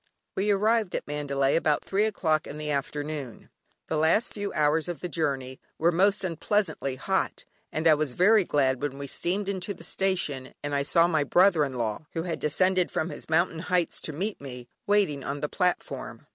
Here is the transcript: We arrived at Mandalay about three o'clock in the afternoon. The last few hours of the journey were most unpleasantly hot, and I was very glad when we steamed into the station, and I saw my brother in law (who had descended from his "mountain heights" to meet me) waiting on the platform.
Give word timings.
We 0.35 0.49
arrived 0.49 0.95
at 0.95 1.05
Mandalay 1.05 1.55
about 1.55 1.85
three 1.85 2.05
o'clock 2.05 2.47
in 2.47 2.57
the 2.57 2.71
afternoon. 2.71 3.51
The 3.87 3.97
last 3.97 4.33
few 4.33 4.51
hours 4.53 4.87
of 4.87 4.99
the 5.01 5.07
journey 5.07 5.59
were 5.77 5.91
most 5.91 6.23
unpleasantly 6.23 6.95
hot, 6.95 7.45
and 7.71 7.87
I 7.87 7.93
was 7.93 8.15
very 8.15 8.43
glad 8.43 8.81
when 8.81 8.97
we 8.97 9.05
steamed 9.05 9.47
into 9.47 9.75
the 9.75 9.83
station, 9.83 10.55
and 10.63 10.73
I 10.73 10.81
saw 10.81 11.07
my 11.07 11.23
brother 11.23 11.63
in 11.63 11.75
law 11.75 12.07
(who 12.13 12.23
had 12.23 12.39
descended 12.39 12.89
from 12.89 13.11
his 13.11 13.29
"mountain 13.29 13.59
heights" 13.59 14.01
to 14.01 14.11
meet 14.11 14.41
me) 14.41 14.67
waiting 14.87 15.23
on 15.23 15.41
the 15.41 15.49
platform. 15.49 16.25